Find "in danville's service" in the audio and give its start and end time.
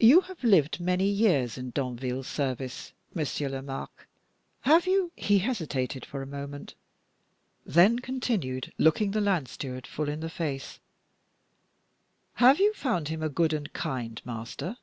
1.58-2.92